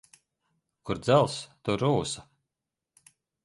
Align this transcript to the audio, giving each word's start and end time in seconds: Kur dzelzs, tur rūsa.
Kur 0.89 0.99
dzelzs, 1.03 1.37
tur 1.69 1.85
rūsa. 1.87 2.27